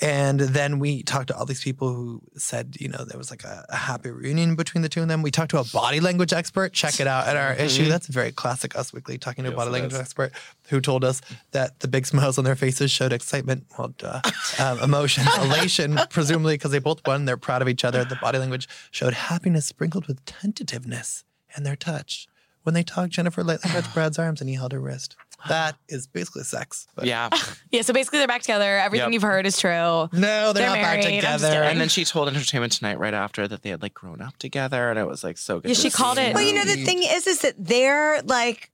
[0.02, 3.44] And then we talked to all these people who said, you know, there was like
[3.44, 5.20] a, a happy reunion between the two of them.
[5.20, 6.72] We talked to a body language expert.
[6.72, 7.86] Check it out at our issue.
[7.86, 10.00] That's very classic Us Weekly, talking to a body language is.
[10.00, 10.32] expert
[10.68, 14.22] who told us that the big smiles on their faces showed excitement, well, duh,
[14.58, 17.26] um, emotion, elation, presumably because they both won.
[17.26, 18.02] They're proud of each other.
[18.04, 21.24] The body language showed happiness sprinkled with tentativeness
[21.56, 22.26] in their touch.
[22.62, 25.16] When they talked, Jennifer lightly touched Brad's arms and he held her wrist.
[25.48, 26.86] That is basically sex.
[26.94, 27.30] But yeah.
[27.72, 28.78] Yeah, so basically they're back together.
[28.78, 29.12] Everything Yep.
[29.14, 29.70] you've heard is true.
[29.70, 31.06] No, they're, They're not back married.
[31.24, 31.62] I'm together.
[31.62, 34.90] And then she told Entertainment Tonight right after that they had like grown up together,
[34.90, 35.68] and it was like so good.
[35.68, 38.70] Yeah, to she called it- Well, you know, the thing is, is that they're like,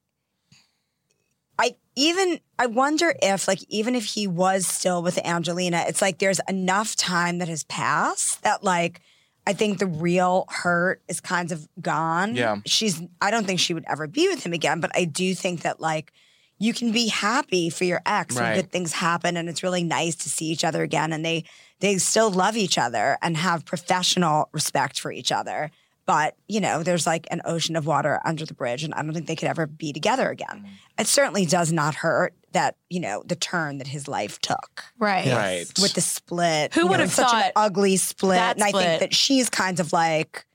[1.58, 6.18] I even, I wonder if, like, even if he was still with Angelina, it's like
[6.18, 9.00] there's enough time that has passed that, like,
[9.46, 12.34] I think the real hurt is kind of gone.
[12.36, 12.56] Yeah.
[12.66, 15.62] She's, I don't think she would ever be with him again, but I do think
[15.62, 16.12] that, like,
[16.58, 18.54] you can be happy for your ex when Right.
[18.56, 21.44] good things happen and it's really nice to see each other again and they
[21.80, 25.70] they still love each other and have professional respect for each other
[26.06, 29.12] but you know there's like an ocean of water under the bridge and i don't
[29.12, 31.00] think they could ever be together again Mm.
[31.02, 35.26] it certainly does not hurt that you know the turn that his life took Right.
[35.26, 35.66] Right.
[35.82, 38.64] with the split Who you know, would have it's such an ugly split that and
[38.64, 40.46] i split- think that she's kind of like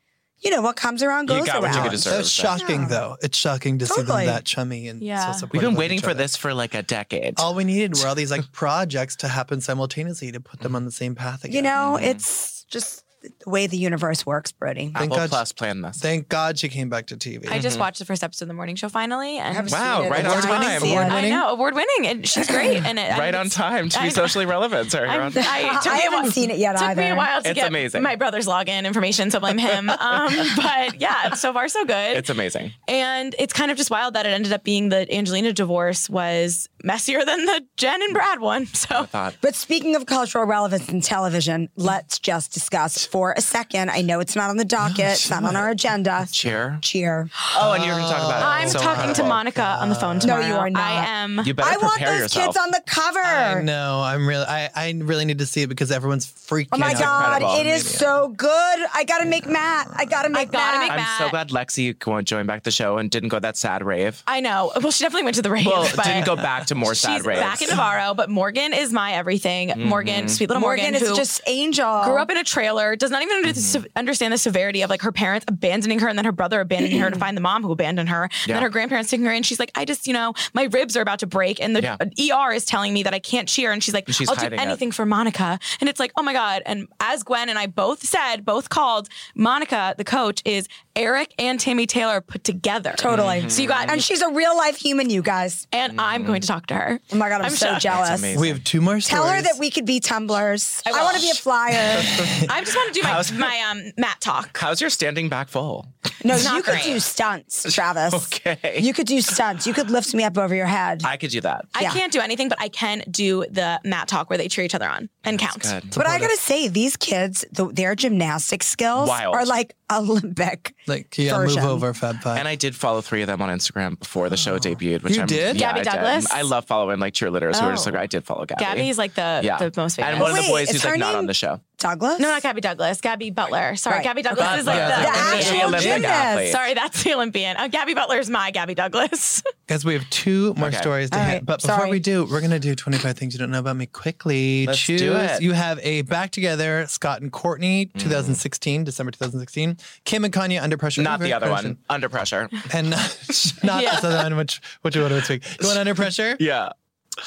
[0.41, 2.17] you know what comes around You goes got what you around could deserve.
[2.17, 2.87] That's shocking, Yeah.
[2.87, 3.17] though.
[3.21, 4.25] It's shocking to see Totally.
[4.25, 5.19] them that chummy and Yeah.
[5.19, 6.17] so We've supportive been of waiting each for other.
[6.17, 7.39] this for like a decade.
[7.39, 10.77] All we needed were all these like projects to happen simultaneously to put them mm.
[10.77, 11.55] on the same path again.
[11.55, 12.05] you know mm-hmm.
[12.05, 15.99] it's just the way the universe works brody Thank Apple God- Plus planned this.
[15.99, 17.49] Thank God she came back to TV.
[17.49, 20.29] I just watched the first episode of the morning show finally, and Wow, right I
[20.35, 20.81] on time.
[20.81, 20.91] see it.
[20.91, 21.29] Award I winning?
[21.31, 22.83] know award winning, and she's great.
[22.83, 24.91] And it, right on time to be socially relevant.
[24.91, 27.41] Sorry, I'm- I, took I haven't while- seen it yet It took me a while
[27.43, 28.01] to It's get amazing.
[28.01, 29.89] my brother's login information, so blame him.
[30.01, 32.17] Um, but yeah, so far so good.
[32.17, 32.71] It's amazing.
[32.87, 36.67] and it's kind of just wild that it ended up being the Angelina divorce was
[36.83, 38.65] messier than the Jen and Brad one.
[38.65, 39.07] So.
[39.11, 43.91] But speaking of cultural relevance in television, let's just discuss for a second.
[43.91, 44.99] I know it's not on the docket.
[45.05, 46.27] Oh, it's not on our agenda.
[46.31, 46.79] Cheer.
[46.81, 47.29] Cheer.
[47.57, 48.45] Oh, and you're going to talk about it.
[48.45, 49.29] I'm So talking to incredible.
[49.29, 50.45] Monica on the phone tomorrow.
[50.45, 50.81] you are not.
[50.81, 51.41] I am.
[51.45, 52.45] You better I want those yourself.
[52.45, 53.19] kids on the cover.
[53.19, 54.01] I know.
[54.03, 54.45] I'm really.
[54.45, 56.67] I, I really need to see it because everyone's freaking.
[56.71, 56.77] Out.
[56.77, 56.99] Oh my out.
[56.99, 57.59] god, incredible.
[57.61, 58.79] it is so good.
[58.93, 59.87] I gotta make Matt.
[59.95, 60.81] I gotta make gotta Matt.
[60.83, 61.17] make I'm Matt.
[61.19, 64.21] so glad Lexi go- joined back the show and didn't go that sad rave.
[64.27, 64.71] I know.
[64.81, 65.65] Well, she definitely went to the rave.
[65.65, 67.39] Well, but didn't go back to more sad She's raves.
[67.41, 69.73] back in Navarro, but Morgan is my everything.
[69.77, 70.27] Morgan, mm-hmm.
[70.27, 72.03] sweet little Morgan, Morgan is who just angel.
[72.03, 73.85] grew up in a trailer, does not even Mm-hmm.
[73.97, 77.09] understand the severity of like her parents abandoning her and then her brother abandoning her
[77.09, 78.23] to find the mom who abandoned her.
[78.23, 79.43] And then her grandparents taking her in.
[79.43, 81.59] She's like, I just, you know, my ribs are about to break.
[81.61, 82.37] And the Yeah.
[82.47, 83.71] ER is telling me that I can't cheer.
[83.71, 84.61] And she's like, She's I'll do hiding it.
[84.61, 85.59] anything for Monica.
[85.79, 86.61] And it's like, oh my God.
[86.65, 91.59] And as Gwen and I both said, both called, Monica, the coach, is Eric and
[91.59, 92.93] Tami Taylor put together.
[92.97, 93.49] Totally.
[93.49, 95.67] So you got, and she's a real life human, you guys.
[95.71, 96.99] and I'm going to talk to her.
[97.11, 97.81] Oh my god, I'm, I'm so shocked.
[97.81, 98.37] jealous.
[98.37, 99.07] We have two more Stories.
[99.07, 100.81] Tell her that we could be tumblers.
[100.85, 100.99] I, will.
[101.03, 101.71] want to be a flyer.
[102.49, 104.57] I just want to do my, How's- my um, Matt talk.
[104.57, 105.87] How's your standing back full?
[106.23, 108.13] No, Not you could do stunts, Travis.
[108.13, 108.79] Okay.
[108.81, 109.65] You could do stunts.
[109.65, 111.01] You could lift me up over your head.
[111.05, 111.65] I could do that.
[111.73, 111.91] I Yeah.
[111.91, 114.87] can't do anything, but I can do the Matt talk where they cheer each other
[114.87, 115.61] on and count.
[115.61, 115.93] Good.
[115.95, 119.35] but I gotta say, these kids, the, their gymnastic skills Wild.
[119.35, 120.73] are like Olympic.
[120.87, 121.61] like, yeah, version.
[121.61, 122.39] move over, Fab Five.
[122.39, 124.59] And I did follow three of them on Instagram before the show oh.
[124.59, 125.03] debuted.
[125.03, 125.55] Which You I'm, did?
[125.57, 125.91] Yeah, Gabby I did.
[125.91, 126.31] Douglas?
[126.31, 127.91] I love following like cheerleaders who are just Oh.
[127.91, 128.63] like I did follow Gabby.
[128.63, 130.11] Gabby's like the, yeah, the most famous.
[130.11, 131.59] and one of the Wait, boys is who's her like not name- on the show.
[131.81, 132.19] Douglas?
[132.19, 133.01] no, not Gabby Douglas.
[133.01, 133.75] Gabby Butler.
[133.75, 134.03] Sorry, Right.
[134.03, 134.95] Gabby Douglas is like Butler.
[134.95, 136.13] the, The The actual Olympic gymnast.
[136.13, 136.51] athlete.
[136.51, 137.55] Sorry, that's the Olympian.
[137.59, 139.43] Oh, Gabby Butler is my Gabby Douglas.
[139.67, 140.77] Guys, we have two more Okay.
[140.77, 141.33] stories to All hit.
[141.33, 141.89] right, But before sorry.
[141.89, 144.65] we do, we're going to do 25 things you don't know about me quickly.
[144.67, 145.01] Let's Choose.
[145.01, 145.41] do it.
[145.41, 147.99] You have a back together, Scott and Kourtney, Mm.
[147.99, 149.77] 2016, December 2016.
[150.05, 151.01] Kim and Kanye under pressure.
[151.01, 151.67] Not the other pressure.
[151.69, 151.77] one.
[151.89, 152.49] Under pressure.
[152.73, 153.17] And not,
[153.63, 153.95] not Yeah.
[153.95, 155.43] this other one, which, which one this week.
[155.61, 156.35] You want under pressure?
[156.39, 156.69] Yeah.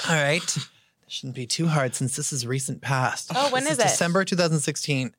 [0.09, 0.57] All right.
[1.15, 3.31] This shouldn't be too hard since this is recent past.
[3.37, 3.83] Oh, when This is it?
[3.85, 5.15] December 2016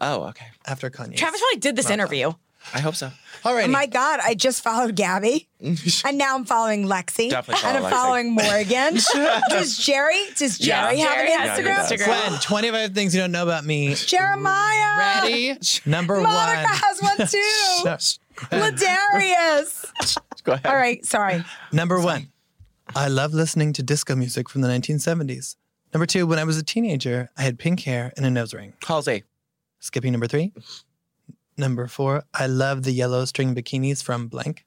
[0.00, 0.46] Oh, okay.
[0.66, 1.14] after Kanye.
[1.14, 2.32] Travis probably did this interview.
[2.72, 3.10] I hope so.
[3.44, 3.66] All right.
[3.68, 5.48] Oh my God, I just followed Gabby.
[5.60, 7.28] and now I'm following Lexi.
[7.28, 7.90] Definitely follow and I'm Lexi.
[7.90, 8.94] following Morgan.
[9.50, 10.94] does Jerry, does Yeah.
[10.94, 11.76] Jerry have Jerry an has Instagram?
[11.76, 12.28] an Instagram.
[12.30, 13.94] Gwen, 25 things you don't know about me.
[13.96, 15.20] Jeremiah.
[15.20, 15.58] Ready?
[15.84, 16.74] Number Monica one.
[16.74, 17.82] has one too.
[17.82, 18.18] Shush.
[18.50, 20.16] Ladarius.
[20.44, 20.64] Go ahead.
[20.66, 21.44] All right, sorry.
[21.70, 22.28] Number one,
[22.94, 25.56] I love listening to disco music from the 1970s.
[25.92, 28.74] Number two, when I was a teenager, I had pink hair and a nose ring.
[28.86, 29.24] Halsey.
[29.80, 30.52] Skipping number three.
[31.56, 34.64] Number four, I love the yellow string bikinis from Blank.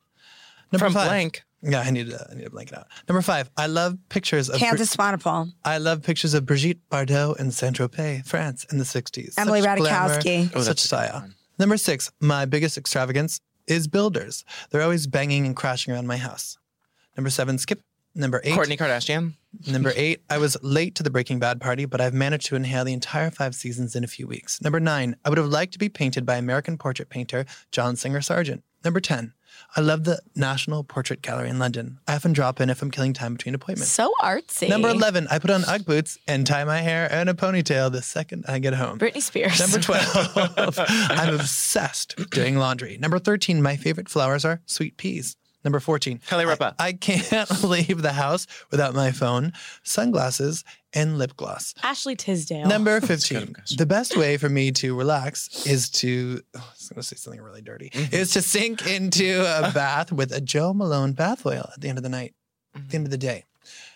[0.71, 1.07] Number From five.
[1.07, 1.43] Blank.
[1.61, 2.87] Yeah, I need to I need to blank it out.
[3.07, 5.51] Number five, I love pictures of Bri- Candice Swanepoel.
[5.65, 9.33] I love pictures of Brigitte Bardot in Saint Tropez, France, in the 60s.
[9.37, 10.51] Emily Such glamour, Ratajkowski.
[10.55, 11.19] Oh, such that's a good style.
[11.21, 11.35] one.
[11.57, 14.45] Number six, my biggest extravagance is builders.
[14.69, 16.57] They're always banging and crashing around my house.
[17.17, 17.81] Number seven, skip.
[18.15, 19.33] Number eight, Kourtney Kardashian.
[19.67, 22.83] Number eight, I was late to the Breaking Bad party, but I've managed to inhale
[22.85, 24.61] the entire five seasons in a few weeks.
[24.61, 28.21] Number nine, I would have liked to be painted by American portrait painter John Singer
[28.21, 28.63] Sargent.
[28.83, 29.33] Number 10,
[29.75, 31.99] I love the National Portrait Gallery in London.
[32.07, 33.91] I often drop in if I'm killing time between appointments.
[33.91, 34.69] So artsy.
[34.69, 38.01] Number 11, I put on Ugg boots and tie my hair in a ponytail the
[38.01, 38.97] second I get home.
[38.99, 39.59] Britney Spears.
[39.59, 42.97] Number 12, I'm obsessed with doing laundry.
[42.97, 45.35] Number 13, my favorite flowers are sweet peas.
[45.63, 46.73] Number 14, Kelly Ripa.
[46.79, 49.51] I, I can't leave the house without my phone,
[49.83, 51.73] sunglasses, and lip gloss.
[51.83, 52.65] Ashley Tisdale.
[52.67, 57.01] Number 15, the best way for me to relax is to, oh, I was going
[57.01, 58.15] to say something really dirty, Mm-hmm.
[58.15, 61.97] is to sink into a bath with a Jo Malone bath oil at the end
[61.97, 62.33] of the night,
[62.75, 63.43] at the end of the day.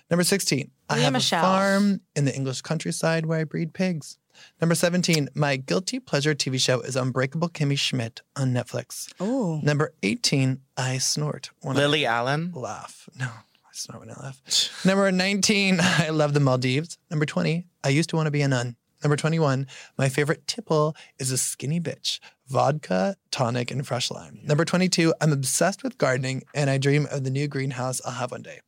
[0.09, 1.39] Number 16, I have Michelle.
[1.39, 4.17] a farm in the English countryside where I breed pigs.
[4.61, 9.09] Number 17, my guilty pleasure TV show is Unbreakable Kimmy Schmidt on Netflix.
[9.21, 9.59] Ooh.
[9.61, 12.53] Number 18, I snort when Lily Allen.
[12.55, 13.09] I laugh.
[13.19, 14.41] No, I snort when I laugh.
[14.85, 16.97] Number 19, I love the Maldives.
[17.09, 18.75] Number 20, I used to want to be a nun.
[19.03, 19.67] Number 21,
[19.97, 24.39] my favorite tipple is a skinny bitch, vodka, tonic, and fresh lime.
[24.43, 28.31] Number 22, I'm obsessed with gardening and I dream of the new greenhouse I'll have
[28.31, 28.61] one day.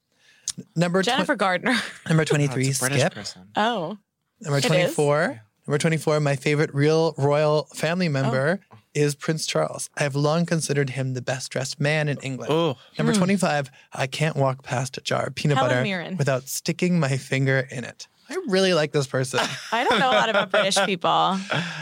[0.75, 1.75] Number, twen- Jennifer Gardner.
[2.07, 3.13] number Oh, 23, it's a British skip.
[3.13, 3.47] person.
[3.55, 3.97] Oh.
[4.41, 4.65] Number is.
[4.65, 5.41] 24.
[5.67, 8.77] Number 24, my favorite real royal family member Oh.
[8.93, 9.89] is Prince Charles.
[9.97, 12.51] I have long considered him the best dressed man in England.
[12.53, 15.63] Oh, Number 25, I can't walk past a jar of peanut Hmm.
[15.63, 16.17] Helen butter Mirren.
[16.17, 18.07] without sticking my finger in it.
[18.29, 19.39] I really like this person.
[19.71, 21.37] I don't know a lot about British people.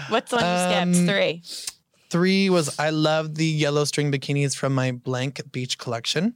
[0.10, 1.10] What's the one you Um, skipped?
[1.10, 1.43] Three.
[2.10, 6.36] Three was I love the yellow string bikinis from my blank beach collection.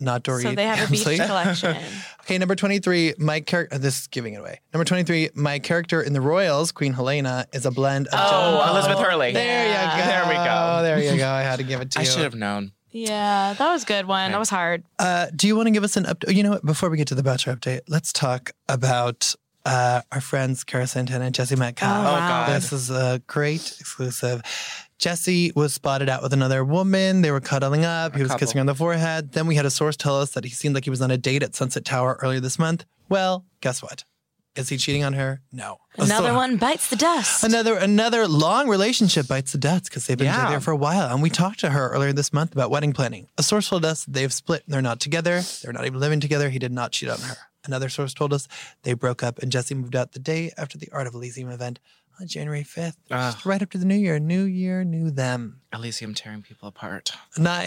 [0.00, 0.42] Not Dorit.
[0.42, 1.76] So they have a beach collection.
[2.28, 4.60] Okay, number 23, my character, this is giving it away.
[4.74, 8.20] Number 23, my character in the Royals, Queen Helena, is a blend of.
[8.22, 9.32] Oh, Joan- Elizabeth Hurley.
[9.32, 10.06] There you go.
[10.06, 10.82] There we go.
[10.82, 11.26] There you go.
[11.26, 12.08] I had to give it to I you.
[12.10, 12.72] should have known.
[12.90, 14.32] Yeah, that was a good one.
[14.32, 14.82] That was hard.
[14.98, 16.34] Uh, do you want to give us an update?
[16.34, 16.66] You know what?
[16.66, 19.34] Before we get to the Bachelor update, let's talk about
[19.64, 21.88] uh, our friends Cara Santana and Jesse Metcalfe.
[21.90, 22.46] Oh, wow.
[22.46, 22.56] God.
[22.56, 24.42] This is a great exclusive.
[24.98, 27.22] Jesse was spotted out with another woman.
[27.22, 28.16] They were cuddling up.
[28.16, 28.40] He was couple.
[28.40, 29.32] kissing her on the forehead.
[29.32, 31.16] Then we had a source tell us that he seemed like he was on a
[31.16, 32.84] date at Sunset Tower earlier this month.
[33.08, 34.04] Well, guess what?
[34.56, 35.40] Is he cheating on her?
[35.52, 35.78] No.
[35.96, 37.44] Another So- one bites the dust.
[37.44, 40.46] Another another long relationship bites the dust because they've been Yeah.
[40.46, 41.12] together for a while.
[41.12, 43.28] And we talked to her earlier this month about wedding planning.
[43.38, 44.64] A source told us they've split.
[44.66, 45.42] They're not together.
[45.62, 46.50] They're not even living together.
[46.50, 47.36] He did not cheat on her.
[47.64, 48.48] Another source told us
[48.82, 51.78] they broke up and Jesse moved out the day after the Art of Elysium event
[52.20, 52.96] on January 5th.
[53.10, 53.32] Ah.
[53.32, 54.18] Just right after the new year.
[54.18, 55.60] New year, new them.
[55.72, 57.12] Elysium tearing people apart.
[57.36, 57.66] Not,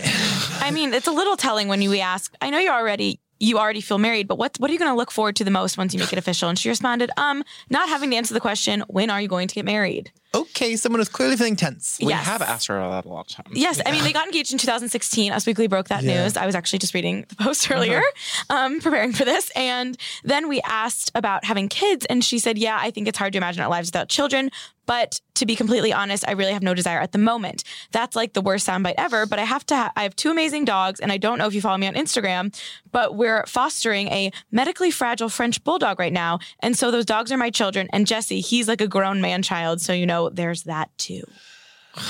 [0.62, 2.34] I mean, it's a little telling when you ask.
[2.42, 4.96] I know you already you already feel married, but what what are you going to
[4.96, 6.48] look forward to the most once you make it official?
[6.50, 9.56] And she responded, um, not having to answer the question, when are you going to
[9.56, 10.12] get married?
[10.34, 11.98] Okay, someone was clearly feeling tense.
[12.02, 12.26] We Yes.
[12.26, 13.46] have asked her that a long time.
[13.52, 15.32] Yes, I mean they got engaged in 2016.
[15.34, 16.12] Us Weekly broke that Yeah.
[16.14, 16.24] Uh-huh.
[16.24, 16.38] news.
[16.38, 18.02] I was actually just reading the post earlier,
[18.50, 22.78] um, preparing for this, and then we asked about having kids, and she said, "Yeah,
[22.80, 24.52] I think it's hard to imagine our lives without children."
[24.88, 27.64] But to be completely honest, I really have no desire at the moment.
[27.92, 29.26] That's like the worst soundbite ever.
[29.26, 29.76] But I have to.
[29.76, 31.94] Ha- I have two amazing dogs, and I don't know if you follow me on
[31.94, 32.54] Instagram,
[32.92, 37.38] but we're fostering a medically fragile French bulldog right now, and so those dogs are
[37.38, 37.88] my children.
[37.94, 41.24] And Jesse, he's like a grown man child, so you know there's that too.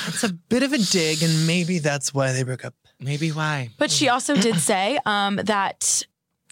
[0.07, 2.75] It's a bit of a dig, and maybe that's why they broke up.
[2.99, 3.69] Maybe why?
[3.79, 6.03] But she also did say um, that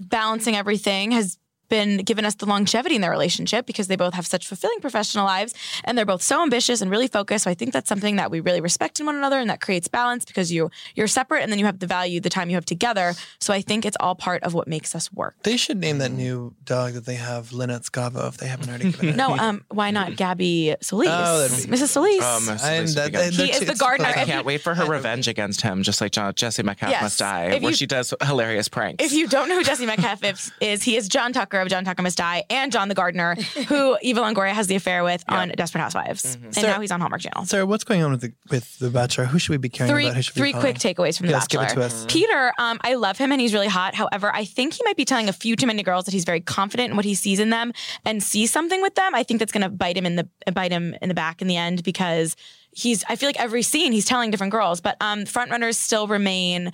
[0.02, 1.38] balancing everything has
[1.70, 5.26] been given us the longevity in their relationship because they both have such fulfilling professional
[5.26, 5.54] lives
[5.84, 7.44] and they're both so ambitious and really focused.
[7.46, 9.88] So I think that's something that we really respect in one another and that creates
[9.88, 12.66] balance because you you're separate and then you have the value the time you have
[12.66, 13.14] together.
[13.40, 15.36] So I think it's all part of what makes us work.
[15.44, 18.92] They should name that new dog that they have Lynette Scavo if they haven't already
[18.92, 19.16] given it.
[19.20, 21.10] No, um, why not Gabby Solis?
[21.12, 21.88] Oh, be- Mrs.
[21.90, 22.24] Solis.
[22.24, 24.08] Um, I'm- so that- they- they're He is the gardener.
[24.10, 27.02] I can't wait for her revenge against him, just like John, Jesse Metcalfe Yes.
[27.02, 29.04] Must Die, If where you- she does hilarious pranks.
[29.04, 31.86] If you don't know who Jesse Metcalfe is, is, he is John Tucker of John
[31.86, 33.36] Tucker Must Die and John the Gardener,
[33.68, 36.36] who Eva Longoria has the affair with on Desperate Housewives.
[36.36, 37.46] And Sarah- now he's on Hallmark Channel.
[37.46, 39.26] Sarah, what's going on with the with the Bachelor?
[39.26, 40.16] Who should we be caring Three, about?
[40.16, 41.86] Who should three quick takeaways from The Yes, give Bachelor.
[41.86, 42.06] it to us.
[42.08, 43.96] Peter, um, I love him and he's really hot.
[43.96, 46.42] However, I think he might be telling a few too many girls that he's very
[46.42, 47.74] confident in what he sees in them
[48.06, 49.16] and sees something with them.
[49.16, 51.48] I think that's going to bite him in the bite him in the back in
[51.48, 52.36] the end because
[52.72, 53.04] he's.
[53.10, 56.72] I feel like every scene he's telling different girls, but um, front runners still remain.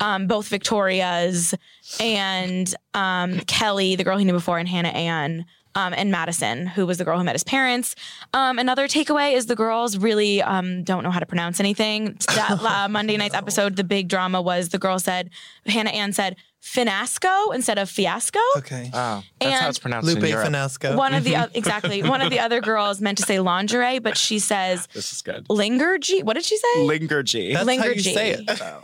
[0.00, 1.54] Um, both Victoria's
[2.00, 5.46] and um, Kelley, the girl he knew before, and Hannah Ann.
[5.76, 7.96] Um, and Madison, who was the girl who met his parents.
[8.32, 12.16] Um, another takeaway is the girls really um, don't know how to pronounce anything.
[12.36, 15.30] That uh, Monday night's episode, the big drama was the girl said,
[15.66, 18.38] Hannah Ann said, finasco instead of fiasco.
[18.58, 18.88] Okay.
[18.94, 20.46] oh, that's how it's pronounced Lupe in Europe.
[20.48, 20.96] Finasco.
[20.96, 24.16] One of the oth- exactly one of the other girls meant to say lingerie, but
[24.16, 25.44] she says This is good.
[25.50, 26.22] lingergy.
[26.22, 26.78] What did she say?
[26.86, 27.52] Lingergy.
[27.52, 28.46] That's how you say it.
[28.46, 28.80] though.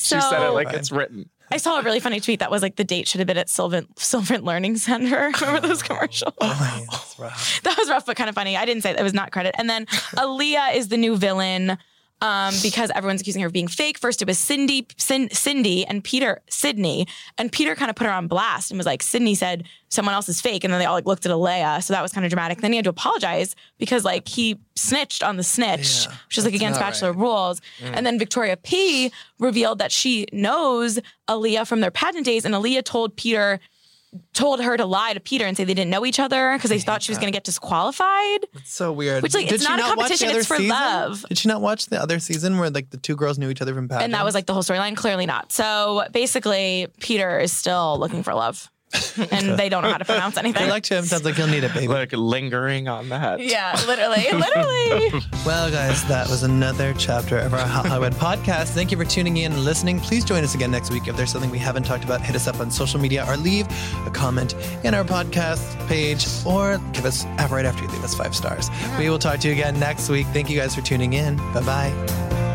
[0.00, 1.28] So she said it like it's written.
[1.52, 3.48] I saw a really funny tweet that was like the date should have been at
[3.50, 5.32] Sylvan Sylvan Learning Center.
[5.40, 6.32] Remember those commercials?
[6.40, 7.60] Oh, that's rough.
[7.64, 8.56] that was rough, but kind of funny.
[8.56, 9.00] I didn't say that.
[9.00, 9.54] It was not credit.
[9.58, 9.86] And then
[10.16, 11.76] Alayah is the new villain
[12.20, 13.98] um, because everyone's accusing her of being fake.
[13.98, 17.06] First, it was Cindy, Cin- Cindy, and Peter, Sydney,
[17.38, 20.28] and Peter kind of put her on blast and was like, Sydney said someone else
[20.28, 22.30] is fake, and then they all like looked at Alayah, so that was kind of
[22.30, 22.60] dramatic.
[22.60, 26.44] Then he had to apologize because like he snitched on the snitch, Yeah, which is
[26.44, 27.20] like against Bachelor right.
[27.20, 27.60] rules.
[27.82, 32.84] And then Victoria P revealed that she knows Alayah from their pageant days, and Alayah
[32.84, 33.60] told Peter
[34.32, 36.78] told her to lie to Peter and say they didn't know each other because they
[36.80, 38.44] thought she was going to get disqualified.
[38.54, 39.22] It's so weird.
[39.22, 40.68] Which, like, Did it's she not a watch the competition, other it's for season?
[40.70, 41.24] love.
[41.28, 43.74] Did she not watch the other season where like the two girls knew each other
[43.74, 44.04] from pageants?
[44.04, 44.96] And that was like the whole storyline.
[44.96, 45.52] Clearly not.
[45.52, 48.68] So basically, Peter is still looking for love,
[49.30, 50.62] and they don't know how to pronounce anything.
[50.64, 51.04] I liked him.
[51.04, 51.88] Sounds like he'll need it, baby.
[51.88, 53.40] Like lingering on that.
[53.40, 55.22] yeah, literally, literally.
[55.46, 58.68] Well, guys, that was another chapter of our Hollywood podcast.
[58.68, 60.00] Thank you for tuning in and listening.
[60.00, 61.06] Please join us again next week.
[61.08, 63.66] If there's something we haven't talked about, hit us up on social media or leave
[64.06, 68.34] a comment in our podcast page or give us right after you leave us five
[68.34, 68.68] stars.
[68.98, 70.26] We will talk to you again next week.
[70.28, 71.36] Thank you guys for tuning in.
[71.52, 72.49] Bye bye.